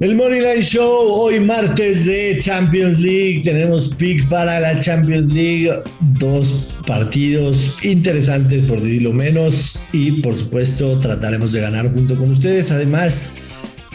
El 0.00 0.14
Moneyline 0.14 0.62
Show, 0.62 1.08
hoy 1.10 1.40
martes 1.40 2.06
de 2.06 2.38
Champions 2.38 3.00
League. 3.00 3.40
Tenemos 3.42 3.88
picks 3.88 4.24
para 4.26 4.60
la 4.60 4.78
Champions 4.78 5.32
League. 5.32 5.72
Dos 6.20 6.68
partidos 6.86 7.84
interesantes, 7.84 8.64
por 8.66 8.80
decirlo 8.80 9.12
menos. 9.12 9.76
Y 9.92 10.22
por 10.22 10.36
supuesto, 10.36 11.00
trataremos 11.00 11.52
de 11.52 11.62
ganar 11.62 11.92
junto 11.92 12.16
con 12.16 12.30
ustedes. 12.30 12.70
Además, 12.70 13.38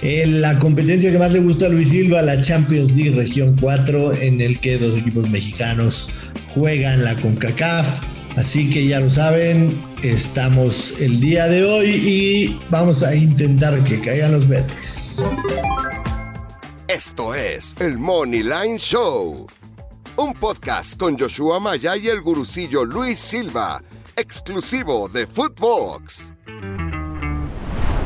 en 0.02 0.42
la 0.42 0.60
competencia 0.60 1.10
que 1.10 1.18
más 1.18 1.32
le 1.32 1.40
gusta 1.40 1.68
a 1.68 1.70
Luis 1.70 1.88
Silva, 1.88 2.22
la 2.22 2.42
Champions 2.42 2.98
League 2.98 3.16
Región 3.16 3.56
4, 3.62 4.14
en 4.16 4.42
el 4.42 4.60
que 4.60 4.78
dos 4.78 4.98
equipos 4.98 5.30
mexicanos 5.30 6.10
juegan 6.48 7.06
la 7.06 7.16
CONCACAF. 7.16 8.02
Así 8.36 8.70
que 8.70 8.88
ya 8.88 9.00
lo 9.00 9.10
saben, 9.10 9.70
estamos 10.02 10.96
el 11.00 11.22
día 11.22 11.48
de 11.48 11.64
hoy 11.64 11.90
y 11.90 12.58
vamos 12.70 13.04
a 13.04 13.16
intentar 13.16 13.82
que 13.84 14.02
caigan 14.02 14.32
los 14.34 14.48
verdes. 14.48 15.24
Esto 16.90 17.34
es 17.34 17.76
el 17.80 17.98
Money 17.98 18.44
Line 18.44 18.78
Show, 18.78 19.48
un 20.18 20.34
podcast 20.34 21.00
con 21.00 21.18
Joshua 21.18 21.58
Maya 21.62 21.96
y 21.96 22.10
el 22.10 22.22
gurucillo 22.22 22.84
Luis 22.84 23.18
Silva, 23.18 23.82
exclusivo 24.18 25.08
de 25.08 25.26
Footbox. 25.26 26.33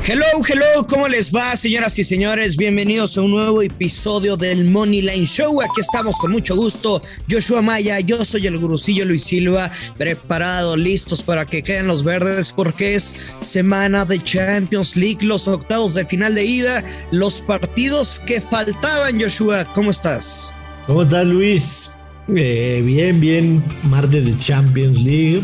Hello, 0.10 0.24
hello, 0.48 0.88
¿cómo 0.88 1.10
les 1.10 1.36
va, 1.36 1.54
señoras 1.58 2.00
y 2.00 2.04
señores? 2.06 2.56
Bienvenidos 2.56 3.18
a 3.18 3.24
un 3.24 3.32
nuevo 3.32 3.62
episodio 3.62 4.38
del 4.38 4.64
Money 4.64 5.02
Line 5.02 5.26
Show. 5.26 5.62
Aquí 5.62 5.82
estamos 5.82 6.16
con 6.18 6.32
mucho 6.32 6.56
gusto. 6.56 7.02
Joshua 7.30 7.62
Maya, 7.62 8.00
yo 8.00 8.24
soy 8.24 8.48
el 8.48 8.58
gurucillo 8.58 9.04
Luis 9.04 9.26
Silva, 9.26 9.70
preparados, 9.98 10.78
listos 10.78 11.22
para 11.22 11.46
que 11.46 11.62
queden 11.62 11.88
los 11.88 12.06
verdes, 12.06 12.54
porque 12.54 12.96
es 12.96 13.18
semana 13.42 14.06
de 14.06 14.24
Champions 14.24 14.96
League, 14.96 15.26
los 15.26 15.46
octavos 15.46 15.94
de 15.94 16.06
final 16.06 16.36
de 16.36 16.46
ida, 16.46 16.86
los 17.12 17.42
partidos 17.42 18.22
que 18.26 18.40
faltaban. 18.40 19.20
Joshua, 19.20 19.66
¿cómo 19.74 19.92
estás? 19.92 20.56
¿Cómo 20.86 21.02
estás, 21.02 21.28
Luis? 21.28 22.00
Eh, 22.34 22.82
bien, 22.86 23.20
bien. 23.20 23.62
Martes 23.84 24.24
de 24.24 24.40
Champions 24.40 25.02
League. 25.02 25.44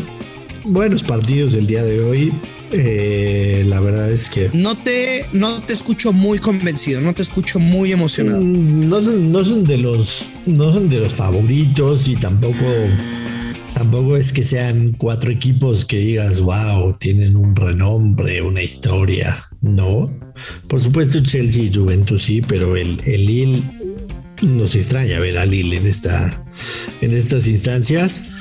Buenos 0.64 1.02
partidos 1.02 1.52
el 1.52 1.66
día 1.66 1.84
de 1.84 2.00
hoy. 2.00 2.32
Eh, 2.76 3.64
la 3.68 3.78
verdad 3.78 4.10
es 4.10 4.28
que. 4.28 4.50
No 4.52 4.74
te, 4.74 5.24
no 5.32 5.62
te 5.62 5.72
escucho 5.72 6.12
muy 6.12 6.40
convencido, 6.40 7.00
no 7.00 7.14
te 7.14 7.22
escucho 7.22 7.60
muy 7.60 7.92
emocionado. 7.92 8.40
Mm, 8.40 8.88
no 8.88 9.00
son, 9.00 9.30
no 9.30 9.44
son 9.44 9.64
de 9.64 9.78
los. 9.78 10.26
No 10.46 10.72
son 10.72 10.88
de 10.88 10.98
los 10.98 11.14
favoritos 11.14 12.08
y 12.08 12.16
tampoco. 12.16 12.64
Tampoco 13.74 14.16
es 14.16 14.32
que 14.32 14.44
sean 14.44 14.94
cuatro 14.98 15.32
equipos 15.32 15.84
que 15.84 15.98
digas, 15.98 16.40
wow, 16.40 16.96
tienen 16.98 17.36
un 17.36 17.56
renombre, 17.56 18.42
una 18.42 18.62
historia. 18.62 19.48
No. 19.60 20.08
Por 20.68 20.80
supuesto, 20.80 21.20
Chelsea 21.20 21.64
y 21.64 21.74
Juventus 21.74 22.24
sí, 22.24 22.40
pero 22.40 22.76
el, 22.76 23.00
el 23.04 23.26
Lille 23.26 23.62
nos 24.42 24.74
extraña 24.76 25.18
ver 25.18 25.38
a 25.38 25.46
Lille 25.46 25.76
en, 25.76 25.86
esta, 25.86 26.44
en 27.00 27.12
estas 27.12 27.48
instancias. 27.48 28.33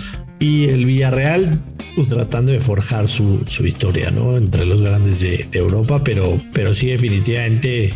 Y 0.43 0.65
el 0.65 0.85
Villarreal 0.85 1.63
pues, 1.95 2.09
tratando 2.09 2.51
de 2.51 2.59
forjar 2.59 3.07
su, 3.07 3.45
su, 3.47 3.65
historia, 3.65 4.11
¿no? 4.11 4.35
Entre 4.35 4.65
los 4.65 4.81
grandes 4.81 5.21
de, 5.21 5.47
Europa, 5.53 6.03
pero, 6.03 6.37
pero 6.51 6.73
sí 6.73 6.87
definitivamente, 6.87 7.93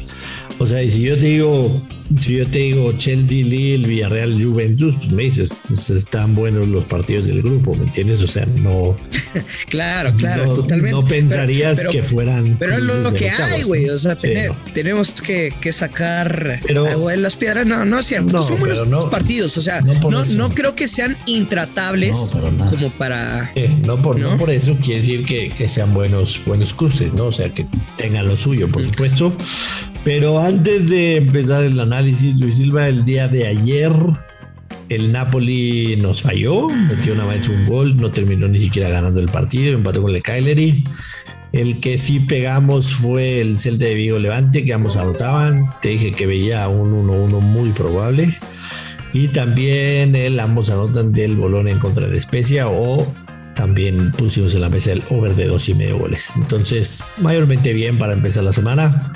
o 0.57 0.65
sea, 0.65 0.81
y 0.81 0.89
si 0.89 1.01
yo 1.01 1.17
te 1.17 1.25
digo, 1.25 1.69
si 2.15 2.37
yo 2.37 2.49
te 2.49 2.59
digo 2.59 2.93
Chelsea, 2.93 3.43
Lille, 3.43 3.85
Villarreal, 3.85 4.41
Juventus, 4.41 4.95
pues 4.95 5.11
me 5.11 5.23
dices, 5.23 5.51
pues 5.67 5.89
están 5.89 6.35
buenos 6.35 6.67
los 6.67 6.85
partidos 6.85 7.25
del 7.25 7.41
grupo, 7.41 7.75
¿me 7.75 7.85
entiendes? 7.85 8.21
O 8.21 8.27
sea, 8.27 8.45
no... 8.45 8.97
claro, 9.69 10.13
claro, 10.15 10.47
no, 10.47 10.53
totalmente. 10.53 10.91
No 10.91 11.01
pensarías 11.01 11.77
pero, 11.77 11.91
pero, 11.91 12.01
que 12.01 12.07
fueran... 12.07 12.57
Pero 12.57 12.77
es 12.77 12.83
lo, 12.83 13.13
que 13.13 13.29
hay, 13.29 13.63
güey, 13.63 13.89
o 13.89 13.99
sea, 13.99 14.17
sí, 14.21 14.29
no. 14.47 14.55
tenemos 14.73 15.21
que, 15.21 15.53
que 15.59 15.73
sacar 15.73 16.61
pero, 16.65 16.87
agua 16.87 17.13
en 17.13 17.21
las 17.21 17.35
piedras, 17.35 17.65
no, 17.65 17.83
no 17.85 18.01
cierto, 18.01 18.37
no, 18.37 18.43
son 18.43 18.59
buenos 18.59 18.87
no, 18.87 19.09
partidos, 19.09 19.57
o 19.57 19.61
sea, 19.61 19.81
no, 19.81 20.25
no, 20.25 20.49
creo 20.51 20.75
que 20.75 20.87
sean 20.87 21.17
intratables 21.25 22.33
como 22.69 22.89
para... 22.91 23.51
Eh, 23.55 23.75
no, 23.85 24.01
por, 24.01 24.19
¿no? 24.19 24.37
por 24.37 24.49
eso 24.49 24.77
quiere 24.81 25.01
decir 25.01 25.25
que, 25.25 25.49
que, 25.49 25.67
sean 25.67 25.93
buenos, 25.93 26.41
buenos 26.45 26.73
cruces, 26.73 27.13
¿no? 27.13 27.25
O 27.25 27.31
sea, 27.31 27.49
que 27.49 27.65
tengan 27.97 28.27
lo 28.27 28.37
suyo, 28.37 28.69
por 28.69 28.85
supuesto. 28.85 29.35
Pero 30.03 30.39
antes 30.39 30.89
de 30.89 31.17
empezar 31.17 31.63
el 31.63 31.79
análisis, 31.79 32.39
Luis 32.39 32.55
Silva, 32.55 32.87
el 32.87 33.03
día 33.03 33.27
de 33.27 33.47
ayer, 33.47 33.91
el 34.89 35.11
Napoli 35.11 35.97
nos 35.97 36.21
falló, 36.21 36.69
metió 36.69 37.13
una 37.13 37.25
vez 37.25 37.49
un 37.49 37.65
gol, 37.65 37.97
no 37.97 38.09
terminó 38.09 38.47
ni 38.47 38.59
siquiera 38.59 38.89
ganando 38.89 39.19
el 39.19 39.27
partido, 39.27 39.73
empató 39.73 40.01
con 40.01 40.15
el 40.15 40.23
Cagliari. 40.23 40.85
El 41.53 41.79
que 41.79 41.97
sí 41.97 42.19
pegamos 42.19 42.93
fue 42.93 43.41
el 43.41 43.57
Celta 43.57 43.85
de 43.85 43.95
Vigo 43.95 44.19
Levante, 44.19 44.65
que 44.65 44.73
ambos 44.73 44.97
anotaban. 44.97 45.73
Te 45.81 45.89
dije 45.89 46.11
que 46.11 46.25
veía 46.25 46.67
un 46.67 46.91
1-1 46.91 47.39
muy 47.41 47.71
probable. 47.71 48.37
Y 49.13 49.29
también 49.29 50.15
el 50.15 50.39
ambos 50.39 50.69
anotan 50.69 51.13
del 51.13 51.35
Bolón 51.35 51.67
en 51.67 51.79
contra 51.79 52.07
de 52.07 52.17
Especia 52.17 52.67
o 52.69 53.05
también 53.55 54.11
pusimos 54.11 54.53
en 54.53 54.61
la 54.61 54.69
mesa 54.69 54.91
el 54.91 55.03
over 55.09 55.35
de 55.35 55.47
dos 55.47 55.67
y 55.67 55.73
medio 55.73 55.97
goles. 55.97 56.31
Entonces, 56.35 57.03
mayormente 57.17 57.73
bien 57.73 57.97
para 57.97 58.13
empezar 58.13 58.43
la 58.43 58.53
semana. 58.53 59.13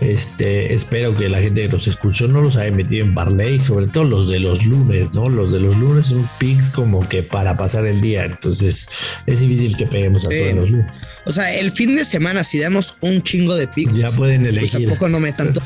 Este, 0.00 0.72
espero 0.72 1.16
que 1.16 1.28
la 1.28 1.40
gente 1.40 1.62
que 1.62 1.68
nos 1.68 1.88
escuchó 1.88 2.28
no 2.28 2.40
los 2.40 2.56
haya 2.56 2.70
metido 2.70 3.04
en 3.04 3.14
Barley, 3.14 3.58
sobre 3.58 3.88
todo 3.88 4.04
los 4.04 4.28
de 4.28 4.38
los 4.38 4.64
lunes, 4.64 5.12
¿no? 5.12 5.28
Los 5.28 5.52
de 5.52 5.60
los 5.60 5.76
lunes 5.76 6.06
son 6.06 6.28
picks 6.38 6.70
como 6.70 7.08
que 7.08 7.22
para 7.22 7.56
pasar 7.56 7.86
el 7.86 8.00
día. 8.00 8.24
Entonces, 8.24 8.88
es 9.26 9.40
difícil 9.40 9.76
que 9.76 9.86
peguemos 9.86 10.26
a 10.26 10.30
todos 10.30 10.54
los 10.54 10.70
lunes. 10.70 11.08
O 11.24 11.32
sea, 11.32 11.52
el 11.54 11.72
fin 11.72 11.96
de 11.96 12.04
semana, 12.04 12.44
si 12.44 12.58
damos 12.60 12.96
un 13.00 13.22
chingo 13.22 13.56
de 13.56 13.66
picks, 13.66 13.96
ya 13.96 14.06
pueden 14.16 14.46
elegir. 14.46 14.70
Pues 14.70 14.86
tampoco 14.86 15.08
no 15.08 15.20
me 15.20 15.32
tanto. 15.32 15.60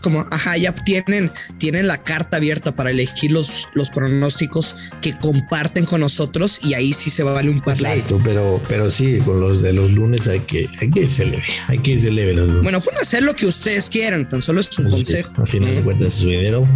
Como, 0.00 0.26
ajá, 0.30 0.56
ya 0.56 0.74
tienen, 0.74 1.30
tienen 1.58 1.86
la 1.86 2.02
carta 2.02 2.36
abierta 2.36 2.74
para 2.74 2.90
elegir 2.90 3.30
los, 3.30 3.68
los 3.74 3.90
pronósticos 3.90 4.76
que 5.00 5.14
comparten 5.16 5.84
con 5.84 6.00
nosotros 6.00 6.60
y 6.62 6.74
ahí 6.74 6.92
sí 6.92 7.10
se 7.10 7.22
vale 7.22 7.50
un 7.50 7.60
parlay. 7.62 7.98
Exacto, 7.98 8.20
pero, 8.24 8.60
pero 8.68 8.90
sí, 8.90 9.18
con 9.24 9.40
los 9.40 9.62
de 9.62 9.72
los 9.72 9.92
lunes 9.92 10.28
hay 10.28 10.40
que, 10.40 10.68
hay 10.80 10.90
que 10.90 11.00
irse 11.00 11.26
leve, 11.26 11.42
hay 11.66 11.78
que 11.78 11.92
irse 11.92 12.10
leve 12.10 12.34
los 12.34 12.46
lunes. 12.46 12.62
Bueno, 12.62 12.80
pueden 12.80 13.00
hacer 13.00 13.22
lo 13.22 13.34
que 13.34 13.46
ustedes 13.46 13.88
quieran, 13.88 14.28
tan 14.28 14.42
solo 14.42 14.60
es 14.60 14.78
un 14.78 14.84
Pues 14.84 14.96
consejo. 14.96 15.30
Al 15.36 15.48
final 15.48 15.74
de 15.74 15.82
cuentas 15.82 16.08
es 16.08 16.14
su 16.14 16.28
dinero. 16.28 16.68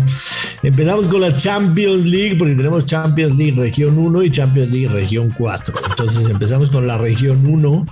Empezamos 0.63 1.09
con 1.09 1.21
la 1.21 1.35
Champions 1.37 2.07
League, 2.07 2.37
porque 2.37 2.55
tenemos 2.55 2.87
Champions 2.87 3.37
League 3.37 3.55
Región 3.57 3.99
1 3.99 4.23
y 4.23 4.31
Champions 4.31 4.71
League 4.71 4.89
Región 4.89 5.33
4. 5.37 5.75
Entonces 5.91 6.29
empezamos 6.29 6.71
con 6.71 6.87
la 6.87 6.99
Región 6.99 7.45
1, 7.45 7.87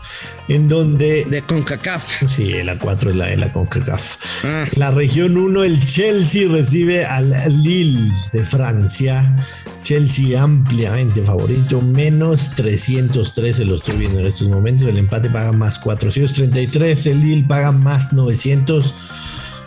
en 0.48 0.68
donde... 0.68 1.26
De 1.28 1.42
CONCACAF. 1.42 2.28
Sí, 2.28 2.52
la 2.62 2.78
4 2.78 3.10
es 3.10 3.16
la 3.16 3.26
de 3.26 3.36
la 3.36 3.52
CONCACAF. 3.52 4.16
Ah. 4.44 4.64
La 4.76 4.90
Región 4.90 5.19
1, 5.28 5.64
el 5.64 5.84
Chelsea 5.84 6.48
recibe 6.48 7.04
al 7.04 7.30
Lille 7.62 8.12
de 8.32 8.44
Francia. 8.44 9.36
Chelsea 9.82 10.40
ampliamente 10.40 11.22
favorito, 11.22 11.82
menos 11.82 12.50
313 12.54 13.64
lo 13.64 13.76
estoy 13.76 13.96
viendo 13.96 14.20
en 14.20 14.26
estos 14.26 14.48
momentos. 14.48 14.88
El 14.88 14.98
empate 14.98 15.28
paga 15.28 15.52
más 15.52 15.78
433, 15.80 17.06
el 17.06 17.20
Lille 17.20 17.44
paga 17.46 17.72
más 17.72 18.12
900. 18.12 18.94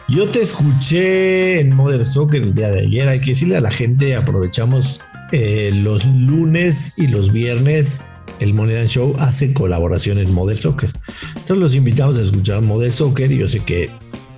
Yo 0.10 0.28
te 0.28 0.42
escuché 0.42 1.60
en 1.60 1.76
Modern 1.76 2.06
Soccer 2.06 2.42
el 2.42 2.54
día 2.54 2.70
de 2.70 2.82
ayer. 2.82 3.08
Hay 3.08 3.22
que 3.22 3.32
decirle 3.32 3.58
a 3.58 3.62
la 3.62 3.72
gente, 3.72 4.16
aprovechamos 4.16 5.02
eh, 5.32 5.72
los 5.74 6.06
lunes 6.06 6.94
y 6.98 7.08
los 7.08 7.32
viernes. 7.32 8.04
El 8.40 8.54
Moneda 8.54 8.86
Show 8.88 9.16
hace 9.20 9.54
colaboración 9.54 10.18
en 10.18 10.34
Modern 10.34 10.60
Soccer. 10.60 10.92
Entonces 11.36 11.58
los 11.58 11.76
invitamos 11.76 12.18
a 12.18 12.22
escuchar 12.22 12.62
Modern 12.62 12.92
Soccer. 12.92 13.30
Yo 13.30 13.48
sé 13.48 13.60
que 13.60 13.92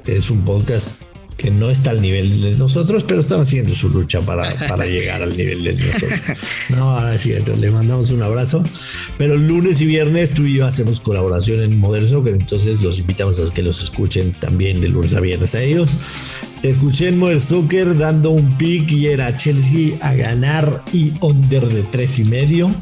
es 0.06 0.30
un 0.30 0.44
podcast 0.44 1.05
que 1.38 1.52
no 1.52 1.70
está 1.70 1.92
al 1.92 2.02
nivel 2.02 2.42
de 2.42 2.52
nosotros, 2.52 3.04
pero 3.04 3.22
están 3.22 3.42
haciendo 3.42 3.74
su 3.74 3.90
lucha 3.90 4.22
para, 4.22 4.56
para 4.68 4.86
llegar 4.86 5.22
al 5.22 5.36
nivel 5.36 5.64
de 5.64 5.74
nosotros. 5.74 6.12
No, 6.70 6.98
ahora 6.98 7.18
sí, 7.18 7.34
le 7.34 7.72
mandamos 7.72 8.12
un 8.12 8.22
abrazo. 8.22 8.64
Pero 9.18 9.36
lunes 9.36 9.82
y 9.82 9.86
viernes 9.86 10.32
tú 10.32 10.44
y 10.44 10.58
yo 10.58 10.66
hacemos 10.66 11.00
colaboración 11.00 11.62
en 11.62 11.78
Modern 11.78 12.08
Soccer, 12.08 12.34
entonces 12.34 12.82
los 12.82 13.00
invitamos 13.00 13.40
a 13.40 13.54
que 13.54 13.62
los 13.62 13.82
escuchen 13.84 14.34
también 14.34 14.82
de 14.82 14.90
lunes 14.90 15.14
a 15.14 15.20
viernes 15.20 15.56
a 15.56 15.62
ellos. 15.62 15.98
Escuché 16.64 17.10
en 17.10 17.20
Modern 17.20 17.42
Soccer 17.42 17.98
dando 17.98 18.32
un 18.32 18.58
pick 18.58 18.92
y 18.92 19.08
era 19.08 19.36
Chelsea 19.38 19.98
a 20.02 20.14
ganar 20.16 20.84
y 20.92 21.14
under 21.22 21.68
de 21.68 21.84
tres 21.84 22.18
y 22.18 22.26
medio. 22.26 22.74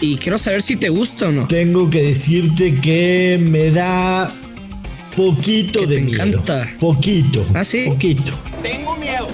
Y 0.00 0.16
quiero 0.16 0.38
saber 0.38 0.62
si 0.62 0.76
te 0.76 0.88
gusta 0.88 1.28
o 1.28 1.32
no. 1.32 1.48
Tengo 1.48 1.88
que 1.88 2.02
decirte 2.02 2.74
que 2.80 3.38
me 3.40 3.70
da 3.70 4.32
poquito 5.16 5.80
que 5.80 5.86
de 5.86 5.94
te 5.96 6.00
miedo. 6.02 6.22
encanta. 6.22 6.68
Poquito. 6.78 7.46
¿Ah, 7.54 7.64
sí? 7.64 7.86
Poquito. 7.88 8.32
Tengo 8.62 8.96
miedo, 8.96 9.28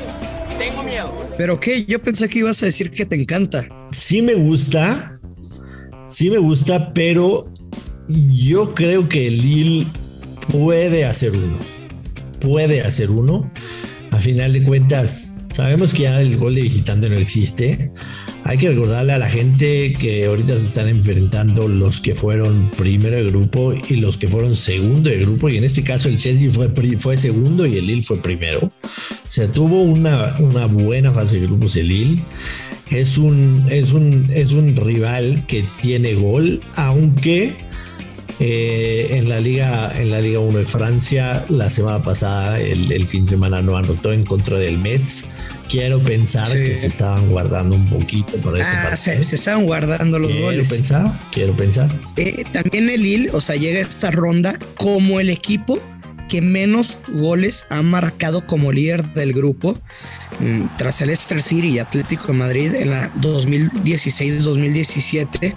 tengo 0.59 0.83
miedo. 0.83 1.13
¿Pero 1.37 1.59
qué? 1.61 1.85
Yo 1.85 2.03
pensé 2.03 2.29
que 2.29 2.41
ibas 2.41 2.63
a 2.63 2.67
decir 2.67 2.91
que 2.91 3.05
te 3.05 3.15
encanta. 3.17 3.67
Sí 3.93 4.23
me 4.23 4.35
gusta. 4.35 5.19
Sí 6.09 6.31
me 6.31 6.39
gusta, 6.39 6.93
pero 6.95 7.53
yo 8.09 8.75
creo 8.75 9.09
que 9.09 9.31
Lille 9.31 9.87
puede 10.53 11.05
hacer 11.05 11.33
uno. 11.33 11.59
Puede 12.41 12.83
hacer 12.83 13.11
uno. 13.11 13.51
A 14.13 14.19
final 14.19 14.53
de 14.53 14.63
cuentas, 14.63 15.37
Sabemos 15.57 15.95
que 15.95 16.03
ya 16.03 16.21
el 16.21 16.37
gol 16.37 16.55
de 16.55 16.61
visitante 16.61 17.09
no 17.09 17.17
existe. 17.17 17.91
Hay 18.49 18.59
que 18.59 18.69
recordarle 18.69 19.13
a 19.13 19.19
la 19.19 19.29
gente 19.29 19.93
que 19.95 20.25
ahorita 20.27 20.57
se 20.57 20.67
están 20.67 20.87
enfrentando 20.87 21.67
los 21.67 22.01
que 22.01 22.15
fueron 22.15 22.71
primero 22.77 23.17
de 23.17 23.25
grupo 23.25 23.75
y 23.89 23.97
los 23.97 24.17
que 24.17 24.29
fueron 24.29 24.55
segundo 24.55 25.11
de 25.11 25.19
grupo. 25.19 25.49
Y 25.49 25.57
en 25.57 25.65
este 25.65 25.83
caso 25.83 26.09
el 26.09 26.17
Chelsea 26.17 26.49
fue, 26.53 26.71
fue 26.97 27.19
segundo 27.19 27.67
y 27.67 27.77
el 27.77 27.89
Lille 27.89 28.05
fue 28.05 28.23
primero. 28.23 28.71
O 28.85 28.91
sea, 29.27 29.51
tuvo 29.51 29.83
una, 29.83 30.37
una 30.39 30.67
buena 30.67 31.11
fase 31.11 31.41
de 31.41 31.47
grupos 31.49 31.75
el 31.77 31.89
Lille. 31.89 32.23
Es 32.89 33.19
un, 33.19 33.67
es, 33.69 33.93
un, 33.93 34.31
es 34.33 34.53
un 34.53 34.77
rival 34.77 35.45
que 35.49 35.65
tiene 35.81 36.15
gol, 36.15 36.61
aunque 36.77 37.53
eh, 38.39 39.09
en 39.11 39.29
la 39.29 39.41
Liga 39.41 39.93
en 39.99 40.11
la 40.11 40.21
Liga 40.21 40.39
1 40.39 40.59
de 40.59 40.67
Francia 40.67 41.47
la 41.49 41.71
semana 41.71 42.05
pasada 42.05 42.61
el, 42.61 43.09
fin 43.09 43.25
de 43.25 43.31
semana 43.31 43.63
no 43.63 43.79
anotó 43.79 44.13
en 44.13 44.25
contra 44.25 44.59
del 44.59 44.77
Metz 44.77 45.33
quiero 45.69 46.03
pensar 46.03 46.51
que 46.51 46.75
se 46.77 46.87
estaban 46.87 47.29
guardando 47.31 47.77
un 47.77 47.89
poquito 47.89 48.37
por 48.39 48.59
este 48.59 48.77
ah, 48.77 48.97
se, 48.97 49.23
se, 49.23 49.37
estaban 49.37 49.65
guardando 49.65 50.19
los 50.19 50.35
goles. 50.35 50.69
Quiero 50.69 50.83
pensar, 50.83 51.13
quiero 51.33 51.57
pensar. 51.57 51.89
Eh, 52.17 52.45
también 52.53 52.91
el 52.91 53.03
Lille, 53.03 53.31
o 53.33 53.41
sea, 53.41 53.57
llega 53.57 53.79
a 53.79 53.83
esta 53.83 54.11
ronda 54.11 54.59
como 54.77 55.21
el 55.21 55.31
equipo 55.31 55.81
que 56.29 56.41
menos 56.41 57.01
goles 57.09 57.67
ha 57.71 57.83
marcado 57.83 58.47
como 58.47 58.73
líder 58.73 59.05
del 59.13 59.33
grupo 59.33 59.79
mm, 60.41 60.77
tras 60.77 61.01
el 61.01 61.07
Leicester 61.09 61.41
City 61.41 61.69
y 61.69 61.79
Atlético 61.79 62.27
de 62.29 62.35
Madrid 62.35 62.75
en 62.75 62.91
la 62.91 63.15
2016-2017 63.17 65.57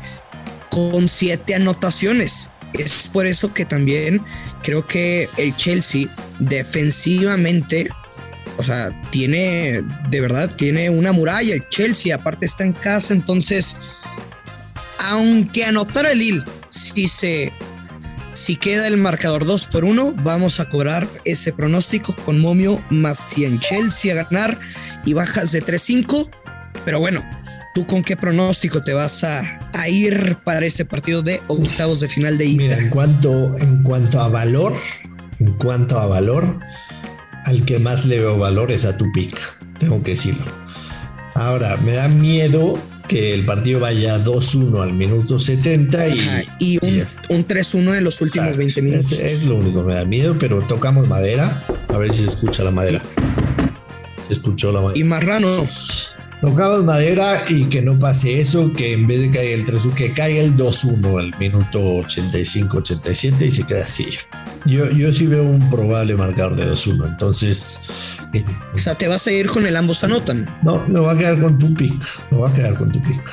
con 0.69 1.07
siete 1.07 1.55
anotaciones. 1.55 2.51
Es 2.73 3.09
por 3.11 3.25
eso 3.25 3.51
que 3.53 3.65
también 3.65 4.21
creo 4.61 4.85
que 4.85 5.27
el 5.37 5.55
Chelsea 5.55 6.07
defensivamente 6.37 7.89
o 8.59 8.63
sea, 8.63 8.91
tiene, 9.09 9.81
de 10.09 10.19
verdad, 10.19 10.53
tiene 10.53 10.89
una 10.89 11.13
muralla. 11.13 11.53
El 11.53 11.67
Chelsea, 11.69 12.13
aparte, 12.13 12.45
está 12.45 12.65
en 12.65 12.73
casa. 12.73 13.13
Entonces, 13.13 13.77
aunque 14.99 15.63
anotara 15.63 16.11
el 16.11 16.19
Lille, 16.19 16.43
si 16.69 17.07
se. 17.07 17.53
Si 18.33 18.57
queda 18.57 18.87
el 18.87 18.97
marcador 18.97 19.45
2 19.45 19.67
por 19.67 19.85
1, 19.85 20.13
vamos 20.23 20.59
a 20.59 20.69
cobrar 20.69 21.07
ese 21.25 21.51
pronóstico 21.51 22.15
con 22.25 22.39
momio 22.39 22.83
más 22.89 23.17
100. 23.29 23.59
Chelsea 23.59 24.13
a 24.13 24.23
ganar 24.23 24.59
y 25.05 25.13
bajas 25.13 25.51
de 25.51 25.63
3-5. 25.63 26.29
Pero 26.85 26.99
bueno, 26.99 27.23
¿tú 27.73 27.87
con 27.87 28.03
qué 28.03 28.15
pronóstico 28.15 28.83
te 28.83 28.93
vas 28.93 29.23
a, 29.23 29.59
ir 29.89 30.37
para 30.43 30.65
este 30.65 30.85
partido 30.85 31.21
de 31.21 31.41
octavos 31.47 32.01
de 32.01 32.09
final 32.09 32.37
de 32.37 32.45
ida? 32.45 32.63
Mira, 32.63 32.77
en 32.77 32.89
cuanto, 32.89 33.57
en 33.57 33.83
cuanto 33.83 34.19
a 34.21 34.27
valor, 34.27 34.75
en 35.39 35.53
cuanto 35.53 35.97
a 35.97 36.05
valor, 36.05 36.59
al 37.49 37.65
que 37.65 37.79
más 37.79 38.05
le 38.05 38.19
veo 38.19 38.37
valor 38.37 38.71
es 38.71 38.85
a 38.85 38.95
tu 38.95 39.11
pick, 39.11 39.35
tengo 39.79 40.03
que 40.03 40.11
decirlo. 40.11 40.45
Ahora, 41.33 41.77
me 41.77 41.93
da 41.93 42.07
miedo 42.07 42.77
que 43.07 43.33
el 43.33 43.43
partido 43.43 43.79
vaya 43.79 44.23
2-1 44.23 44.83
al 44.83 44.93
minuto 44.93 45.39
70 45.39 46.09
y, 46.59 46.77
un, 47.29 47.47
3-1 47.47 47.97
en 47.97 48.03
los 48.03 48.21
últimos 48.21 48.55
20 48.55 48.81
minutos. 48.83 49.13
Es, 49.13 49.45
lo 49.45 49.55
único 49.55 49.81
que 49.81 49.87
me 49.87 49.93
da 49.95 50.05
miedo, 50.05 50.37
pero 50.37 50.61
tocamos 50.67 51.07
madera, 51.07 51.65
a 51.87 51.97
ver 51.97 52.13
si 52.13 52.23
se 52.23 52.29
escucha 52.29 52.63
la 52.63 52.71
madera. 52.71 53.01
Se 54.27 54.33
escuchó 54.33 54.71
la 54.71 54.81
madera. 54.81 54.99
Y 54.99 55.03
Marrano. 55.03 55.65
Tocamos 56.41 56.85
madera 56.85 57.43
y 57.49 57.65
que 57.65 57.81
no 57.81 57.99
pase 57.99 58.39
eso, 58.39 58.71
que 58.71 58.93
en 58.93 59.05
vez 59.05 59.19
de 59.19 59.29
caer 59.29 59.59
el 59.59 59.65
3 59.65 59.83
que 59.93 60.13
caiga 60.13 60.41
el 60.41 60.55
2-1 60.55 61.19
al 61.19 61.37
minuto 61.37 61.79
85-87 61.79 63.47
y 63.47 63.51
se 63.51 63.63
queda 63.63 63.83
así. 63.83 64.07
Yo, 64.65 64.89
yo 64.91 65.11
sí 65.11 65.25
veo 65.25 65.43
un 65.43 65.69
probable 65.69 66.15
marcador 66.15 66.55
de 66.55 66.71
2-1, 66.71 67.07
entonces... 67.07 67.81
Eh, 68.33 68.43
o 68.73 68.77
sea, 68.77 68.95
¿te 68.95 69.09
vas 69.09 69.27
a 69.27 69.31
ir 69.31 69.47
con 69.47 69.65
el 69.65 69.75
ambos 69.75 70.01
anotan? 70.05 70.45
No, 70.63 70.87
me 70.87 71.01
voy 71.01 71.13
a 71.13 71.17
quedar 71.17 71.41
con 71.41 71.59
tu 71.59 71.73
pick, 71.73 72.01
me 72.31 72.37
voy 72.37 72.49
a 72.49 72.53
quedar 72.53 72.73
con 72.75 72.91
tu 72.91 73.01
pick. 73.01 73.29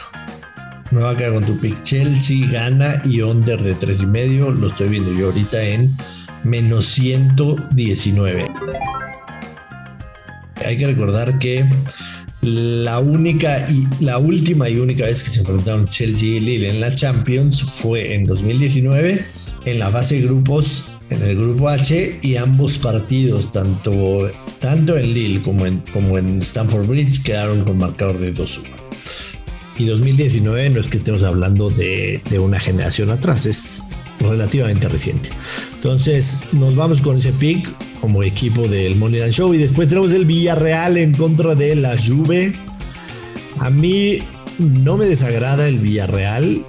Me 0.90 1.00
voy 1.00 1.14
a 1.14 1.16
quedar 1.16 1.34
con 1.34 1.44
tu 1.44 1.58
pick. 1.60 1.82
Chelsea 1.84 2.48
gana 2.50 3.00
y 3.04 3.20
under 3.20 3.60
de 3.62 3.74
3 3.74 4.02
y 4.02 4.06
medio, 4.06 4.50
lo 4.50 4.68
estoy 4.68 4.88
viendo 4.88 5.12
yo 5.12 5.26
ahorita 5.26 5.62
en 5.62 5.96
menos 6.42 6.86
119. 6.86 8.50
Hay 10.64 10.76
que 10.76 10.86
recordar 10.86 11.38
que 11.38 11.68
la 12.46 13.00
única 13.00 13.68
y 13.68 14.04
la 14.04 14.18
última 14.18 14.68
y 14.68 14.78
única 14.78 15.04
vez 15.04 15.24
que 15.24 15.30
se 15.30 15.40
enfrentaron 15.40 15.88
Chelsea 15.88 16.36
y 16.36 16.40
Lille 16.40 16.70
en 16.70 16.80
la 16.80 16.94
Champions 16.94 17.60
fue 17.60 18.14
en 18.14 18.24
2019 18.24 19.24
en 19.64 19.78
la 19.78 19.90
fase 19.90 20.20
de 20.20 20.22
grupos 20.22 20.84
en 21.10 21.22
el 21.22 21.36
grupo 21.36 21.68
H 21.68 22.18
y 22.22 22.36
ambos 22.36 22.78
partidos, 22.78 23.52
tanto, 23.52 24.30
tanto 24.60 24.96
en 24.96 25.14
Lille 25.14 25.42
como 25.42 25.66
en, 25.66 25.82
como 25.92 26.18
en 26.18 26.40
Stamford 26.42 26.86
Bridge, 26.86 27.22
quedaron 27.22 27.64
con 27.64 27.78
marcador 27.78 28.18
de 28.18 28.34
2-1. 28.34 28.64
Y 29.78 29.86
2019 29.86 30.70
no 30.70 30.80
es 30.80 30.88
que 30.88 30.96
estemos 30.96 31.22
hablando 31.22 31.70
de, 31.70 32.20
de, 32.30 32.38
una 32.38 32.58
generación 32.58 33.10
atrás, 33.10 33.46
es 33.46 33.82
relativamente 34.20 34.88
reciente. 34.88 35.30
Entonces 35.86 36.38
nos 36.52 36.74
vamos 36.74 37.00
con 37.00 37.14
ese 37.14 37.30
pick 37.30 37.72
como 38.00 38.24
equipo 38.24 38.66
del 38.66 38.96
Money 38.96 39.30
Show 39.30 39.54
y 39.54 39.58
después 39.58 39.88
tenemos 39.88 40.10
el 40.10 40.24
Villarreal 40.24 40.96
en 40.96 41.12
contra 41.12 41.54
de 41.54 41.76
la 41.76 41.96
Juve. 41.96 42.56
A 43.60 43.70
mí 43.70 44.18
no 44.58 44.96
me 44.96 45.06
desagrada 45.06 45.68
el 45.68 45.78
Villarreal. 45.78 46.66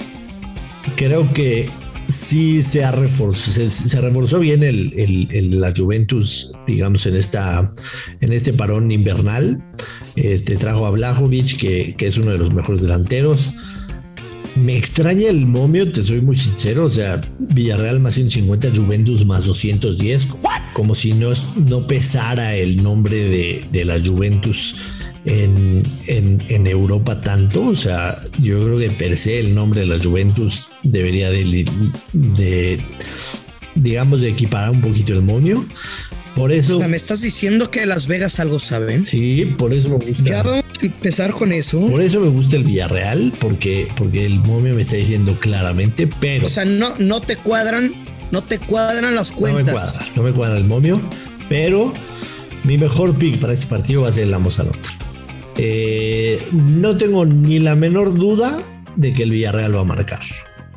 Creo 0.98 1.34
que 1.34 1.68
sí 2.08 2.62
se 2.62 2.84
ha 2.84 2.92
reforzado, 2.92 3.68
se, 3.68 4.02
reforzó 4.02 4.38
bien 4.38 4.62
el, 4.62 5.60
la 5.60 5.74
Juventus, 5.75 6.52
digamos, 6.68 7.08
en 7.08 7.16
esta, 7.16 7.74
en 8.22 8.31
este 8.31 8.54
parón 8.54 8.92
invernal. 8.92 9.64
Este 10.16 10.58
trajo 10.58 10.86
a 10.86 10.92
Blajovic, 10.92 11.58
que, 11.58 11.96
que 11.98 12.06
es 12.06 12.19
uno 12.19 12.34
de 12.34 12.38
los 12.38 12.54
mejores 12.54 12.84
delanteros. 12.84 13.56
Me 14.57 14.75
extraña 14.75 15.30
el 15.30 15.45
momio, 15.45 15.92
te 15.92 16.04
soy 16.04 16.21
muy 16.21 16.38
sincero. 16.38 16.86
O 16.86 16.89
sea, 16.89 17.21
Villarreal 17.39 18.00
más 18.00 18.15
150, 18.15 18.69
Juventus 18.75 19.25
más 19.25 19.45
210. 19.45 20.30
Como 20.74 20.95
si 20.95 21.13
no, 21.13 21.30
no 21.68 21.88
pesara 21.88 22.56
el 22.56 22.81
nombre 22.81 23.18
de, 23.18 23.65
de 23.71 23.86
la 23.86 24.00
Juventus 24.00 24.75
en, 25.27 25.83
en, 26.07 26.68
Europa 26.68 27.19
tanto. 27.21 27.68
O 27.68 27.75
sea, 27.75 28.19
yo 28.39 28.63
creo 28.63 28.80
que 28.80 28.89
per 28.89 29.18
se 29.18 29.39
el 29.39 29.54
nombre 29.54 29.81
de 29.81 29.88
la 29.88 30.04
Juventus 30.04 30.68
debería 30.83 31.30
de, 31.30 32.80
digamos, 33.75 34.21
de 34.21 34.30
equiparar 34.30 34.71
un 34.71 34.81
poquito 34.81 35.13
el 35.13 35.21
momio. 35.21 35.65
Por 36.38 36.51
eso. 36.51 36.80
¿Me 36.88 36.95
estás 36.95 37.22
diciendo 37.22 37.72
que 37.72 37.88
Las 37.88 38.06
Vegas 38.06 38.39
algo 38.39 38.60
saben? 38.60 39.04
Sí, 39.04 39.44
por 39.57 39.74
eso 39.74 39.89
me 39.89 39.95
gusta. 39.95 40.24
Ya 40.24 40.44
vamos 40.44 40.63
a 40.80 40.86
empezar 40.86 41.31
con 41.31 41.51
eso. 41.51 41.81
Por 41.88 42.00
eso 42.00 42.19
me 42.19 42.28
gusta 42.28 42.57
el 42.57 42.63
Villarreal, 42.63 43.34
porque, 43.39 43.88
porque 43.98 44.28
el 44.28 44.39
momio 44.42 44.75
me 44.75 44.84
está 44.84 44.98
diciendo 44.98 45.39
claramente, 45.39 46.07
pero. 46.19 46.45
O 46.45 46.50
sea, 46.50 46.63
no, 46.63 46.94
no 47.00 47.22
te 47.22 47.38
cuadran, 47.38 47.92
no 48.30 48.44
te 48.44 48.60
cuadran 48.60 49.16
las 49.16 49.31
cuentas. 49.31 49.66
No 49.66 49.66
me 49.66 49.72
cuadra, 49.74 50.06
no 50.16 50.24
me 50.24 50.31
cuadra 50.31 50.57
el 50.60 50.66
momio, 50.66 51.01
pero 51.50 51.92
mi 52.63 52.78
mejor 52.78 53.18
pick 53.18 53.40
para 53.40 53.54
este 53.54 53.66
partido 53.66 54.04
va 54.04 54.10
a 54.10 54.12
ser 54.12 54.25
el 54.25 54.33
Amozalota. 54.36 54.90
Eh, 55.57 56.40
no 56.52 56.97
tengo 56.97 57.26
ni 57.26 57.57
la 57.57 57.76
menor 57.76 58.14
duda 58.14 58.59
de 58.95 59.12
que 59.12 59.23
el 59.23 59.31
Villarreal 59.31 59.76
va 59.76 59.81
a 59.81 59.85
marcar. 59.85 60.21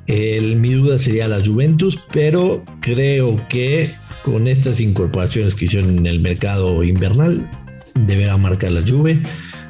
mi 0.08 0.70
duda 0.70 0.98
sería 0.98 1.28
la 1.28 1.44
Juventus, 1.44 1.98
pero 2.10 2.64
creo 2.80 3.46
que 3.50 3.99
con 4.22 4.46
estas 4.46 4.80
incorporaciones 4.80 5.54
que 5.54 5.66
hicieron 5.66 5.98
en 5.98 6.06
el 6.06 6.20
mercado 6.20 6.82
invernal, 6.82 7.48
deberá 7.94 8.36
marcar 8.36 8.72
la 8.72 8.82
Juve, 8.86 9.22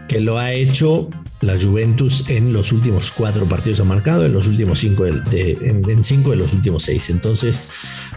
que 0.08 0.20
lo 0.20 0.38
ha 0.38 0.52
hecho 0.52 1.08
la 1.40 1.58
Juventus 1.58 2.28
en 2.28 2.52
los 2.52 2.70
últimos 2.70 3.12
cuatro 3.12 3.46
partidos 3.46 3.80
ha 3.80 3.84
marcado, 3.84 4.26
en 4.26 4.32
los 4.32 4.46
últimos 4.46 4.80
cinco 4.80 5.04
de, 5.04 5.58
en, 5.62 6.04
cinco 6.04 6.30
de 6.30 6.36
los 6.36 6.52
últimos 6.52 6.84
seis. 6.84 7.08
Entonces 7.10 7.70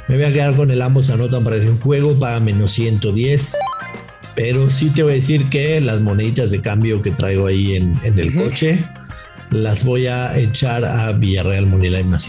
me 0.07 0.15
voy 0.15 0.25
a 0.25 0.33
quedar 0.33 0.55
con 0.55 0.71
el 0.71 0.81
ambos 0.81 1.09
anotan 1.09 1.43
para 1.43 1.57
ese 1.57 1.71
fuego, 1.71 2.17
paga 2.19 2.39
menos 2.39 2.71
110. 2.71 3.55
Pero 4.35 4.69
sí 4.69 4.89
te 4.89 5.03
voy 5.03 5.13
a 5.13 5.15
decir 5.15 5.49
que 5.49 5.79
las 5.79 6.01
moneditas 6.01 6.49
de 6.49 6.59
cambio 6.59 7.01
que 7.01 7.11
traigo 7.11 7.45
ahí 7.45 7.75
en, 7.75 7.93
el 8.03 8.33
coche 8.35 8.83
las 9.51 9.83
voy 9.85 10.07
a 10.07 10.37
echar 10.37 10.83
a 10.83 11.11
Villarreal 11.11 11.67
Moneyline 11.67 12.09
más 12.09 12.23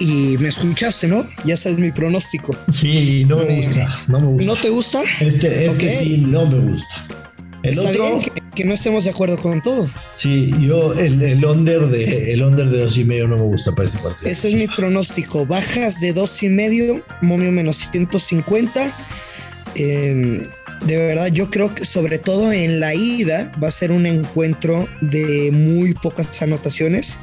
Y 0.00 0.38
me 0.38 0.48
escuchaste, 0.48 1.08
¿no? 1.08 1.28
Ya 1.44 1.56
sabes 1.56 1.78
mi 1.78 1.90
pronóstico. 1.90 2.54
Sí, 2.70 3.24
no 3.24 3.38
me 3.38 3.66
gusta. 3.66 3.88
No, 4.08 4.20
me 4.20 4.26
gusta. 4.26 4.46
¿No 4.46 4.56
te 4.56 4.68
gusta? 4.68 5.02
Este, 5.20 5.66
este 5.66 5.92
sí, 5.92 6.18
no 6.18 6.46
me 6.46 6.70
gusta. 6.70 7.06
El 7.64 7.78
otro. 7.78 8.20
que, 8.54 8.64
no 8.64 8.74
estemos 8.74 9.04
de 9.04 9.10
acuerdo 9.10 9.36
con 9.36 9.60
todo. 9.60 9.90
Sí, 10.12 10.52
yo 10.60 10.94
el, 10.94 11.20
el 11.22 11.44
under 11.44 11.86
de 11.88 12.32
el 12.32 12.42
under 12.42 12.68
de 12.68 12.84
dos 12.84 12.96
y 12.98 13.04
medio 13.04 13.26
no 13.26 13.36
me 13.36 13.42
gusta 13.42 13.74
para 13.74 13.88
este 13.88 14.00
partido. 14.00 14.30
Ese 14.30 14.48
es 14.48 14.54
mi 14.54 14.68
pronóstico. 14.68 15.44
Bajas 15.44 16.00
de 16.00 16.12
dos 16.12 16.42
y 16.42 16.48
medio, 16.48 17.04
momio 17.20 17.50
menos 17.50 17.88
150. 17.90 18.92
Eh, 19.74 20.42
de 20.86 20.96
verdad, 20.96 21.26
yo 21.28 21.50
creo 21.50 21.74
que 21.74 21.84
sobre 21.84 22.18
todo 22.18 22.52
en 22.52 22.80
la 22.80 22.94
ida 22.94 23.52
va 23.62 23.68
a 23.68 23.72
ser 23.72 23.90
un 23.90 24.06
encuentro 24.06 24.88
de 25.00 25.50
muy 25.52 25.94
pocas 25.94 26.40
anotaciones. 26.40 27.18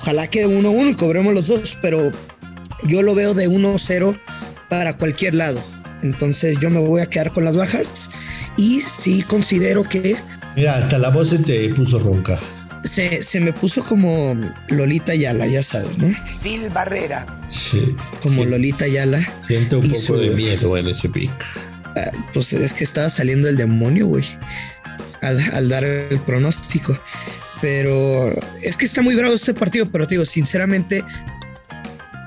Ojalá 0.00 0.26
que 0.28 0.46
1-1 0.46 0.90
y 0.90 0.94
cobremos 0.94 1.34
los 1.34 1.48
dos, 1.48 1.78
pero 1.80 2.10
yo 2.84 3.02
lo 3.02 3.14
veo 3.14 3.34
de 3.34 3.48
1-0 3.48 4.18
para 4.68 4.96
cualquier 4.96 5.34
lado. 5.34 5.62
Entonces 6.02 6.58
yo 6.60 6.70
me 6.70 6.78
voy 6.80 7.00
a 7.00 7.06
quedar 7.06 7.32
con 7.32 7.44
las 7.44 7.56
bajas 7.56 8.10
y 8.56 8.80
sí 8.80 9.22
considero 9.22 9.82
que 9.88 10.16
Mira, 10.54 10.76
hasta 10.76 10.98
la 10.98 11.10
voz 11.10 11.30
se 11.30 11.38
te 11.38 11.68
puso 11.74 11.98
ronca. 11.98 12.38
Se, 12.84 13.22
se 13.22 13.40
me 13.40 13.52
puso 13.52 13.82
como 13.82 14.38
Lolita 14.68 15.14
Yala, 15.14 15.46
ya 15.46 15.62
sabes, 15.62 15.98
¿no? 15.98 16.14
Phil 16.42 16.70
Barrera. 16.70 17.26
Sí. 17.48 17.96
Como 18.22 18.44
sí. 18.44 18.48
Lolita 18.48 18.86
Yala. 18.86 19.18
Siento 19.46 19.78
un 19.80 19.88
poco 19.88 20.00
su- 20.00 20.16
de 20.16 20.30
miedo 20.30 20.76
en 20.76 20.88
ese 20.88 21.08
pick. 21.08 21.32
Ah, 21.96 22.10
Pues 22.32 22.52
es 22.52 22.72
que 22.74 22.84
estaba 22.84 23.08
saliendo 23.10 23.48
el 23.48 23.56
demonio, 23.56 24.06
güey, 24.06 24.24
al, 25.22 25.40
al 25.54 25.68
dar 25.68 25.84
el 25.84 26.18
pronóstico. 26.20 26.96
Pero 27.60 28.32
es 28.62 28.76
que 28.76 28.84
está 28.84 29.02
muy 29.02 29.14
bravo 29.14 29.34
este 29.34 29.54
partido, 29.54 29.90
pero 29.90 30.06
te 30.06 30.14
digo, 30.14 30.24
sinceramente, 30.24 31.02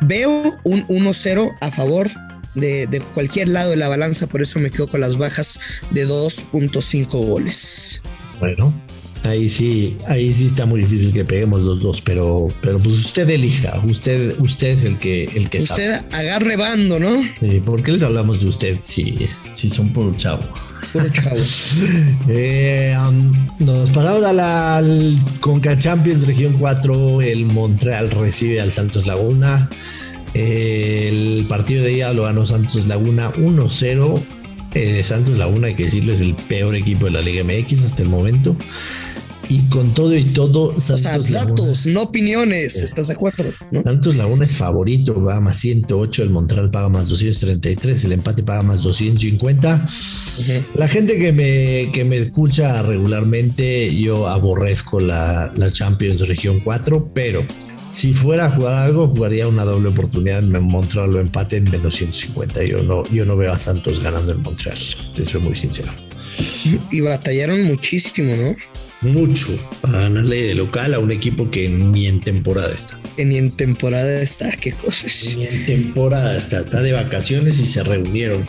veo 0.01 0.57
un 0.63 0.87
1-0 0.87 1.55
a 1.61 1.71
favor 1.71 2.09
de, 2.55 2.87
de 2.87 2.99
cualquier 2.99 3.49
lado 3.49 3.71
de 3.71 3.77
la 3.77 3.87
balanza, 3.87 4.27
por 4.27 4.41
eso 4.41 4.59
me 4.59 4.71
quedo 4.71 4.87
con 4.87 5.01
las 5.01 5.17
bajas 5.17 5.59
de 5.91 6.07
2.5 6.07 7.09
goles. 7.25 8.01
Bueno, 8.39 8.73
ahí 9.25 9.49
sí, 9.49 9.97
ahí 10.07 10.31
sí 10.33 10.47
está 10.47 10.65
muy 10.65 10.81
difícil 10.81 11.13
que 11.13 11.25
peguemos 11.25 11.61
los 11.61 11.81
dos, 11.81 12.01
pero, 12.01 12.47
pero 12.61 12.79
pues 12.79 12.95
usted 12.95 13.29
elija, 13.29 13.81
usted, 13.85 14.39
usted 14.39 14.69
es 14.69 14.83
el 14.83 14.97
que, 14.97 15.25
el 15.25 15.49
que 15.49 15.61
sabe. 15.61 15.95
Usted 15.95 16.15
agarre 16.15 16.55
bando, 16.55 16.99
¿no? 16.99 17.21
Sí, 17.39 17.59
¿Por 17.59 17.83
qué 17.83 17.91
les 17.93 18.03
hablamos 18.03 18.41
de 18.41 18.47
usted 18.47 18.77
si, 18.81 19.27
si 19.53 19.69
son 19.69 19.93
puro 19.93 20.15
chavo? 20.15 20.43
Eh, 22.27 22.95
nos 23.59 23.89
pasamos 23.91 24.23
a 24.23 24.33
la 24.33 24.77
al 24.77 25.19
Conca 25.39 25.77
Champions 25.77 26.25
Región 26.25 26.55
4. 26.59 27.21
El 27.21 27.45
Montreal 27.45 28.11
recibe 28.11 28.61
al 28.61 28.71
Santos 28.71 29.07
Laguna. 29.07 29.69
Eh, 30.33 31.09
el 31.11 31.45
partido 31.47 31.83
de 31.83 31.95
ella 31.95 32.13
lo 32.13 32.23
ganó 32.23 32.45
Santos 32.45 32.87
Laguna 32.87 33.31
1-0. 33.33 34.21
Eh, 34.75 35.03
Santos 35.03 35.37
Laguna, 35.37 35.67
hay 35.67 35.75
que 35.75 35.85
decirlo, 35.85 36.13
es 36.13 36.21
el 36.21 36.35
peor 36.35 36.75
equipo 36.75 37.05
de 37.05 37.11
la 37.11 37.21
Liga 37.21 37.43
MX 37.43 37.83
hasta 37.83 38.03
el 38.03 38.09
momento. 38.09 38.55
Y 39.51 39.67
con 39.69 39.91
todo 39.95 40.15
y 40.15 40.25
todo, 40.25 40.73
O 40.75 40.79
sea, 40.79 40.95
Santos 40.95 41.31
Laguna. 41.31 41.49
datos, 41.55 41.87
no 41.87 42.03
opiniones, 42.03 42.75
¿estás 42.83 43.07
de 43.07 43.13
acuerdo? 43.15 43.43
¿No? 43.71 43.81
Santos 43.81 44.15
Laguna 44.15 44.45
es 44.45 44.51
favorito, 44.53 45.15
paga 45.15 45.41
más 45.41 45.57
108, 45.57 46.21
el 46.21 46.29
Montreal 46.29 46.69
paga 46.69 46.87
más 46.87 47.09
233, 47.09 48.05
el 48.05 48.11
empate 48.11 48.43
paga 48.43 48.61
más 48.61 48.83
250. 48.83 49.85
Ujú. 49.85 50.53
La 50.75 50.87
gente 50.87 51.17
que 51.17 51.31
me, 51.33 51.91
que 51.91 52.05
me 52.05 52.17
escucha 52.17 52.83
regularmente, 52.83 53.95
yo 53.99 54.27
aborrezco 54.27 54.99
la, 54.99 55.51
la 55.55 55.71
Champions 55.71 56.27
Región 56.27 56.59
4, 56.63 57.11
pero 57.15 57.43
si 57.89 58.13
fuera 58.13 58.45
a 58.45 58.51
jugar 58.51 58.75
algo, 58.83 59.07
jugaría 59.07 59.47
una 59.47 59.63
doble 59.63 59.89
oportunidad 59.89 60.39
en 60.39 60.61
Montreal 60.61 61.15
o 61.15 61.19
empate 61.19 61.57
en 61.57 61.63
menos 61.63 61.95
150. 61.95 62.65
Yo 62.65 62.83
no, 62.83 63.03
yo 63.07 63.25
no 63.25 63.35
veo 63.35 63.51
a 63.51 63.57
Santos 63.57 63.99
ganando 63.99 64.31
en 64.31 64.43
Montreal, 64.43 64.77
te 65.15 65.25
soy 65.25 65.41
muy 65.41 65.55
sincero. 65.55 65.91
Y 66.91 67.01
batallaron 67.01 67.63
muchísimo, 67.63 68.35
¿no? 68.35 68.55
Mucho 69.01 69.57
para 69.81 70.01
ganarle 70.01 70.43
de 70.43 70.55
local 70.55 70.93
a 70.93 70.99
un 70.99 71.11
equipo 71.11 71.49
que 71.49 71.69
ni 71.69 72.07
en 72.07 72.19
temporada 72.19 72.73
está. 72.73 72.99
Que 73.15 73.23
ni 73.23 73.37
en 73.37 73.51
temporada 73.51 74.21
está, 74.21 74.51
qué 74.51 74.73
cosas. 74.73 75.37
Ni 75.37 75.45
en 75.45 75.65
temporada 75.65 76.35
está, 76.35 76.61
está 76.61 76.81
de 76.81 76.91
vacaciones 76.91 77.59
y 77.59 77.65
se 77.65 77.81
reunieron 77.83 78.45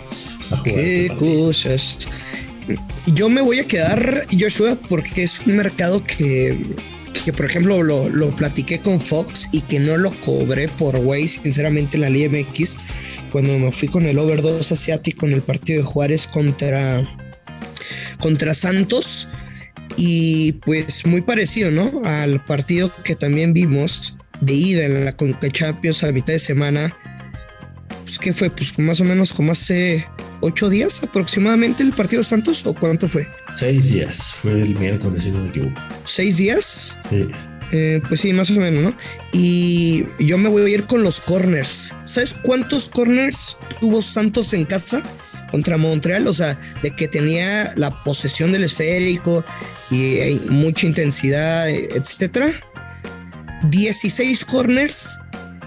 a 0.51 0.57
jugar. 0.57 0.75
Qué 0.75 1.13
cosas. 1.17 2.09
Yo 3.07 3.29
me 3.29 3.43
voy 3.43 3.61
a 3.61 3.69
quedar, 3.69 4.27
Joshua, 4.39 4.77
porque 4.89 5.23
es 5.23 5.41
un 5.47 5.57
mercado 5.57 6.05
que, 6.05 6.57
que 7.25 7.33
por 7.33 7.47
ejemplo, 7.47 7.83
lo, 7.85 8.09
lo 8.09 8.35
platiqué 8.35 8.81
con 8.81 9.01
Fox 9.01 9.49
y 9.53 9.61
que 9.61 9.79
no 9.79 9.97
lo 9.99 10.11
cobré 10.21 10.69
por 10.69 10.97
Way, 10.97 11.29
sinceramente, 11.29 11.97
en 11.97 12.01
la 12.03 12.11
Liga 12.11 12.29
MX, 12.29 12.77
cuando 13.31 13.57
me 13.57 13.71
fui 13.71 13.87
con 13.87 14.05
el 14.05 14.19
over 14.19 14.43
2 14.43 14.73
asiático 14.73 15.27
en 15.27 15.35
el 15.35 15.43
partido 15.43 15.79
de 15.79 15.85
Juárez 15.85 16.27
contra, 16.27 17.03
contra 18.19 18.53
Santos. 18.55 19.29
Y 20.01 20.53
pues 20.65 21.05
muy 21.05 21.21
parecido, 21.21 21.71
¿no? 21.71 22.03
Al 22.05 22.43
partido 22.45 22.91
que 23.05 23.15
también 23.15 23.53
vimos 23.53 24.17
de 24.41 24.55
ida 24.55 24.85
en 24.87 25.05
la 25.05 25.13
Conca 25.13 25.51
Champions 25.51 26.03
a 26.03 26.07
la 26.07 26.13
mitad 26.13 26.33
de 26.33 26.39
semana. 26.39 26.97
Pues 28.05 28.19
que 28.19 28.33
fue, 28.33 28.49
pues 28.49 28.79
más 28.79 29.01
o 29.01 29.05
menos 29.05 29.33
como 29.35 29.53
hace 29.53 30.07
ocho 30.41 30.71
días 30.71 31.03
aproximadamente 31.03 31.83
el 31.83 31.93
partido 31.93 32.23
de 32.23 32.29
Santos 32.29 32.65
o 32.67 32.75
cuánto 32.75 33.09
fue? 33.09 33.29
Seis 33.57 33.91
días, 33.91 34.35
fue 34.35 34.53
el 34.53 34.75
miércoles, 34.79 35.25
si 35.25 35.31
no 35.31 35.43
me 35.43 35.51
equivoco. 35.51 35.81
¿Seis 36.07 36.39
días? 36.39 36.99
Sí. 37.11 37.29
Eh, 37.73 38.01
pues 38.09 38.21
sí, 38.21 38.33
más 38.33 38.51
o 38.51 38.55
menos, 38.55 38.83
¿no? 38.83 38.95
Y 39.33 40.07
yo 40.19 40.39
me 40.39 40.49
voy 40.49 40.63
a 40.63 40.69
ir 40.75 40.85
con 40.85 41.05
los 41.05 41.21
corners. 41.21 41.95
¿Sabes 42.05 42.35
cuántos 42.43 42.89
corners 42.89 43.59
tuvo 43.81 44.03
Santos 44.03 44.55
en 44.55 44.65
casa 44.65 45.03
contra 45.51 45.77
Montreal? 45.77 46.27
O 46.27 46.35
sea, 46.35 46.59
de 46.83 46.91
que 46.91 47.09
tenía 47.09 47.73
la 47.77 48.03
posesión 48.05 48.53
del 48.53 48.65
esférico 48.65 49.45
y 49.91 50.19
hay 50.19 50.39
mucha 50.49 50.87
intensidad, 50.87 51.69
etcétera. 51.69 52.51
16 53.71 54.45
corners 54.47 55.19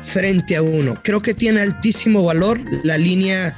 frente 0.02 0.56
a 0.56 0.62
uno. 0.62 1.00
Creo 1.04 1.22
que 1.22 1.34
tiene 1.34 1.62
altísimo 1.62 2.24
valor 2.24 2.60
la 2.84 2.98
línea 2.98 3.58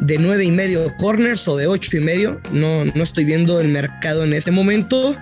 de 0.00 0.18
nueve 0.18 0.44
y 0.44 0.50
medio 0.50 0.80
corners 0.98 1.48
o 1.48 1.56
de 1.56 1.66
ocho 1.66 1.96
y 1.96 2.00
medio. 2.00 2.40
No, 2.52 2.84
no 2.84 3.02
estoy 3.02 3.24
viendo 3.24 3.60
el 3.60 3.68
mercado 3.68 4.24
en 4.24 4.34
ese 4.34 4.50
momento. 4.50 5.16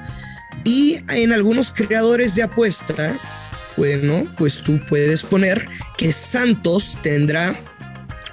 Y 0.65 0.99
en 1.11 1.33
algunos 1.33 1.73
creadores 1.73 2.35
de 2.35 2.43
apuesta, 2.43 3.19
bueno, 3.77 4.27
pues 4.37 4.63
tú 4.63 4.81
puedes 4.87 5.23
poner 5.23 5.67
que 5.99 6.13
Santos 6.13 6.99
tendrá 7.03 7.55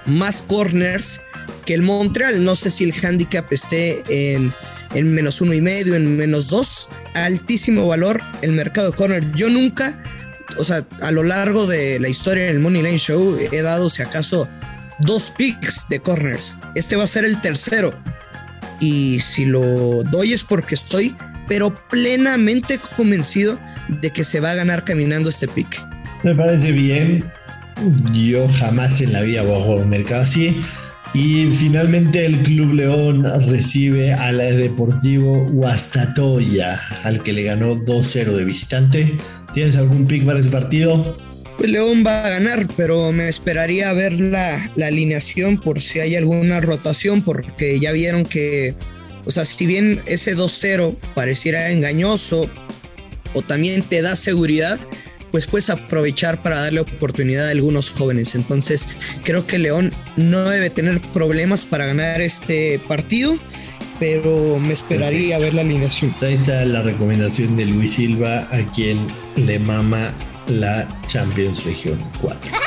más 0.06 0.42
corners 0.42 1.20
que 1.62 1.74
el 1.74 1.82
Montreal. 1.82 2.44
No 2.44 2.56
sé 2.56 2.70
si 2.70 2.84
el 2.84 2.94
handicap 3.04 3.50
esté 3.52 4.02
en, 4.08 4.52
en 4.94 5.12
menos 5.12 5.40
uno 5.40 5.54
y 5.54 5.60
medio, 5.60 5.94
en 5.94 6.16
menos 6.16 6.48
dos. 6.48 6.88
Altísimo 7.14 7.86
valor 7.86 8.20
el 8.42 8.52
mercado 8.52 8.90
de 8.90 8.96
corner. 8.96 9.32
Yo 9.34 9.48
nunca, 9.48 10.02
o 10.58 10.64
sea, 10.64 10.86
a 11.00 11.10
lo 11.10 11.22
largo 11.22 11.66
de 11.66 12.00
la 12.00 12.08
historia 12.08 12.44
del 12.44 12.60
Money 12.60 12.82
Line 12.82 12.98
Show, 12.98 13.38
he 13.50 13.62
dado, 13.62 13.88
si 13.90 14.02
acaso, 14.02 14.48
dos 15.00 15.32
picks 15.36 15.86
de 15.88 16.00
corners. 16.00 16.56
Este 16.74 16.96
va 16.96 17.04
a 17.04 17.08
ser 17.08 17.24
el 17.24 17.40
tercero. 17.40 17.92
Y 18.80 19.20
si 19.20 19.44
lo 19.44 20.02
doy 20.04 20.32
es 20.32 20.42
porque 20.42 20.74
estoy, 20.74 21.14
pero 21.46 21.74
plenamente 21.90 22.80
convencido 22.96 23.60
de 23.88 24.10
que 24.10 24.24
se 24.24 24.40
va 24.40 24.52
a 24.52 24.54
ganar 24.54 24.84
caminando 24.84 25.28
este 25.28 25.48
pick. 25.48 25.86
Me 26.22 26.34
parece 26.34 26.72
bien. 26.72 27.30
Yo 28.12 28.48
jamás 28.48 29.00
en 29.00 29.12
la 29.12 29.22
vida 29.22 29.42
voy 29.42 29.62
a 29.62 29.82
un 29.82 29.88
mercado 29.88 30.22
así. 30.22 30.62
Y 31.14 31.46
finalmente 31.48 32.24
el 32.24 32.38
Club 32.38 32.72
León 32.72 33.24
recibe 33.50 34.14
al 34.14 34.38
Deportivo 34.38 35.42
Huastatoya, 35.52 36.78
al 37.04 37.22
que 37.22 37.34
le 37.34 37.42
ganó 37.42 37.76
2-0 37.76 38.32
de 38.32 38.44
visitante. 38.44 39.18
¿Tienes 39.52 39.76
algún 39.76 40.06
pick 40.06 40.24
para 40.24 40.40
ese 40.40 40.48
partido? 40.48 41.16
Pues 41.58 41.70
León 41.70 42.02
va 42.06 42.24
a 42.24 42.30
ganar, 42.30 42.66
pero 42.78 43.12
me 43.12 43.28
esperaría 43.28 43.92
ver 43.92 44.18
la, 44.18 44.72
la 44.74 44.86
alineación 44.86 45.60
por 45.60 45.82
si 45.82 46.00
hay 46.00 46.16
alguna 46.16 46.62
rotación, 46.62 47.20
porque 47.22 47.78
ya 47.78 47.92
vieron 47.92 48.24
que, 48.24 48.74
o 49.26 49.30
sea, 49.30 49.44
si 49.44 49.66
bien 49.66 50.00
ese 50.06 50.34
2-0 50.34 50.96
pareciera 51.14 51.70
engañoso 51.70 52.48
o 53.34 53.42
también 53.42 53.82
te 53.82 54.00
da 54.00 54.16
seguridad, 54.16 54.80
pues 55.32 55.46
puedes 55.46 55.68
aprovechar 55.70 56.40
para 56.42 56.60
darle 56.60 56.80
oportunidad 56.80 57.48
a 57.48 57.50
algunos 57.50 57.90
jóvenes. 57.90 58.36
Entonces, 58.36 58.88
creo 59.24 59.46
que 59.46 59.58
León 59.58 59.92
no 60.16 60.48
debe 60.50 60.70
tener 60.70 61.00
problemas 61.12 61.64
para 61.64 61.86
ganar 61.86 62.20
este 62.20 62.78
partido, 62.86 63.36
pero 63.98 64.58
me 64.60 64.72
esperaría 64.74 65.38
ver 65.38 65.54
la 65.54 65.62
alineación. 65.62 66.14
Ahí 66.20 66.34
está 66.34 66.64
la 66.64 66.82
recomendación 66.82 67.56
de 67.56 67.64
Luis 67.66 67.94
Silva, 67.94 68.46
a 68.52 68.70
quien 68.72 69.08
le 69.36 69.58
mama 69.58 70.12
la 70.46 70.88
Champions 71.08 71.64
Región 71.64 71.98
4. 72.20 72.40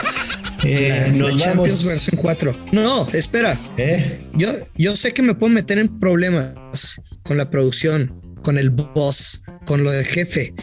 Eh, 0.67 0.89
La- 0.89 1.07
nos 1.09 1.33
la 1.35 1.45
Champions 1.45 1.69
vamos. 1.83 1.85
versión 1.85 2.15
4. 2.19 2.55
No, 2.71 3.07
espera. 3.13 3.55
¿Eh? 3.77 4.25
Yo, 4.33 4.49
yo 4.75 4.95
sé 4.95 5.11
que 5.11 5.21
me 5.21 5.35
puedo 5.35 5.53
meter 5.53 5.77
en 5.77 5.99
problemas 5.99 6.99
con 7.21 7.37
la 7.37 7.51
producción, 7.51 8.19
con 8.41 8.57
el 8.57 8.71
boss, 8.71 9.43
con 9.67 9.83
lo 9.83 9.91
del 9.91 10.05
jefe, 10.05 10.55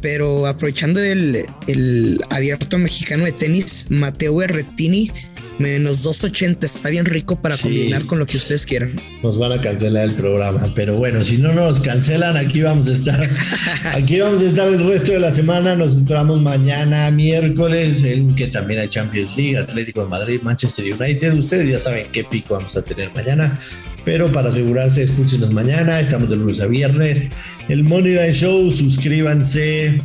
pero 0.00 0.46
aprovechando 0.46 1.00
el, 1.00 1.38
el 1.66 2.20
abierto 2.30 2.78
mexicano 2.78 3.24
de 3.24 3.32
tenis, 3.32 3.86
Mateo 3.90 4.36
Berretini, 4.36 5.10
menos 5.58 6.02
280, 6.02 6.64
está 6.64 6.88
bien 6.88 7.04
rico 7.04 7.36
para 7.40 7.54
Sí. 7.56 7.64
combinar 7.64 8.06
con 8.06 8.18
lo 8.18 8.24
que 8.24 8.38
ustedes 8.38 8.64
quieran. 8.64 8.98
Nos 9.22 9.36
van 9.38 9.52
a 9.52 9.60
cancelar 9.60 10.04
el 10.08 10.14
programa, 10.14 10.72
pero 10.74 10.96
bueno, 10.96 11.22
si 11.22 11.36
no 11.36 11.52
nos 11.52 11.80
cancelan, 11.82 12.36
aquí 12.38 12.62
vamos 12.62 12.88
a 12.88 12.92
estar. 12.92 13.20
Aquí 13.94 14.20
vamos 14.20 14.40
a 14.42 14.46
estar 14.46 14.68
el 14.68 14.78
resto 14.86 15.12
de 15.12 15.20
la 15.20 15.30
semana. 15.32 15.74
Nos 15.76 15.94
esperamos 15.96 16.40
mañana, 16.40 17.10
miércoles, 17.10 18.02
en 18.04 18.34
que 18.34 18.46
también 18.46 18.80
hay 18.80 18.88
Champions 18.88 19.36
League, 19.36 19.56
Atlético 19.58 20.02
de 20.02 20.08
Madrid, 20.08 20.40
Manchester 20.42 20.84
United. 20.94 21.34
Ustedes 21.34 21.68
ya 21.68 21.78
saben 21.78 22.06
qué 22.12 22.24
pico 22.24 22.54
vamos 22.54 22.74
a 22.76 22.82
tener 22.82 23.10
mañana, 23.14 23.58
pero 24.04 24.30
para 24.32 24.48
asegurarse, 24.48 25.02
escúchenos 25.02 25.52
mañana. 25.52 26.00
Estamos 26.00 26.28
de 26.28 26.36
lunes 26.36 26.60
a 26.60 26.66
viernes. 26.66 27.30
El 27.68 27.84
Money 27.84 28.12
Line 28.12 28.32
Show, 28.32 28.70
suscríbanse, 28.70 30.00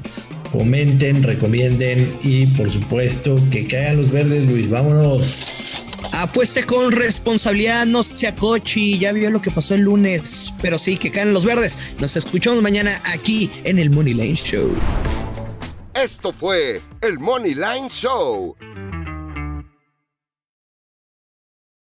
comenten, 0.51 1.23
recomienden 1.23 2.17
y 2.23 2.47
por 2.47 2.71
supuesto 2.71 3.37
que 3.51 3.67
caigan 3.67 3.97
los 3.97 4.11
verdes, 4.11 4.47
Luis. 4.47 4.69
Vámonos. 4.69 5.85
Apueste 6.13 6.63
con 6.63 6.91
responsabilidad, 6.91 7.85
no 7.85 8.01
sea 8.01 8.33
cochi, 8.35 8.97
ya 8.97 9.11
vio 9.11 9.29
lo 9.31 9.41
que 9.41 9.51
pasó 9.51 9.75
el 9.75 9.81
lunes, 9.81 10.53
pero 10.61 10.77
sí, 10.77 10.97
que 10.97 11.11
caen 11.11 11.33
los 11.33 11.45
verdes. 11.45 11.77
Nos 11.99 12.15
escuchamos 12.15 12.61
mañana 12.61 13.01
aquí 13.03 13.51
en 13.65 13.79
el 13.79 13.89
Money 13.89 14.13
Line 14.13 14.35
Show. 14.35 14.73
Esto 15.93 16.31
fue 16.31 16.81
el 17.01 17.19
Money 17.19 17.53
Line 17.53 17.89
Show 17.89 18.55